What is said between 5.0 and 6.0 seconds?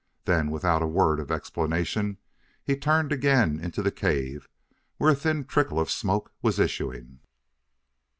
a thin trickle of